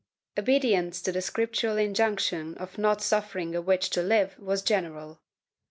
Obedience 0.35 0.99
to 0.99 1.11
the 1.11 1.21
Scriptural 1.21 1.77
injunction 1.77 2.55
of 2.57 2.79
not 2.79 3.03
suffering 3.03 3.53
a 3.55 3.61
witch 3.61 3.91
to 3.91 4.01
live 4.01 4.35
was 4.39 4.63
general. 4.63 5.21